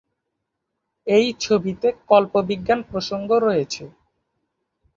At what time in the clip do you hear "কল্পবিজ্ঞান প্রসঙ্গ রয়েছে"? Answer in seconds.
2.09-3.83